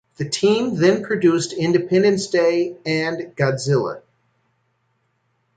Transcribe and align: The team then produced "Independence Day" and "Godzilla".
The 0.17 0.27
team 0.27 0.73
then 0.77 1.03
produced 1.05 1.53
"Independence 1.53 2.25
Day" 2.25 2.75
and 2.87 3.35
"Godzilla". 3.35 4.01